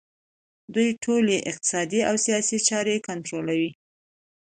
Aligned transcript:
دوی 0.73 0.89
ټولې 1.03 1.37
اقتصادي 1.51 2.01
او 2.09 2.15
سیاسي 2.25 2.57
چارې 2.69 3.03
کنټرولوي 3.07 3.71